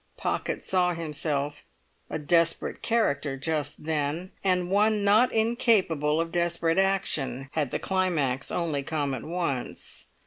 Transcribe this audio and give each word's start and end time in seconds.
Pocket 0.17 0.65
saw 0.65 0.95
himself 0.95 1.63
a 2.09 2.17
desperate 2.17 2.81
character 2.81 3.37
just 3.37 3.83
then, 3.83 4.31
and 4.43 4.71
one 4.71 5.03
not 5.03 5.31
incapable 5.31 6.19
of 6.19 6.31
desperate 6.31 6.79
action 6.79 7.49
had 7.51 7.69
the 7.69 7.77
climax 7.77 8.49
only 8.49 8.81
come 8.81 9.13
at 9.13 9.23
once. 9.23 10.07